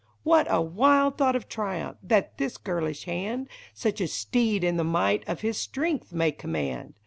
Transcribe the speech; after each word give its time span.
What 0.23 0.47
a 0.49 0.59
wild 0.63 1.19
thought 1.19 1.35
of 1.35 1.47
triumph, 1.47 1.97
that 2.01 2.39
this 2.39 2.57
girlish 2.57 3.03
hand 3.03 3.47
Such 3.75 4.01
a 4.01 4.07
steed 4.07 4.63
in 4.63 4.77
the 4.77 4.83
might 4.83 5.23
of 5.29 5.41
his 5.41 5.59
strength 5.59 6.11
may 6.11 6.31
command 6.31 6.95